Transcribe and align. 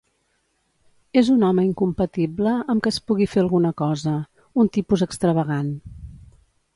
És 1.21 1.27
un 1.33 1.43
home 1.49 1.65
incompatible 1.67 2.55
amb 2.73 2.85
que 2.87 2.93
es 2.95 2.99
pugui 3.11 3.29
fer 3.35 3.41
alguna 3.43 3.73
cosa, 3.85 4.17
un 4.65 4.73
tipus 4.79 5.05
extravagant. 5.11 5.71